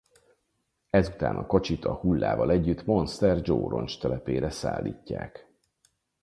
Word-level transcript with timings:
Ezután 0.89 1.35
a 1.35 1.45
kocsit 1.45 1.85
a 1.85 1.93
hullával 1.93 2.51
együtt 2.51 2.85
Monster 2.85 3.39
Joe 3.43 3.69
roncstelepére 3.69 4.49
szállítják. 4.49 5.47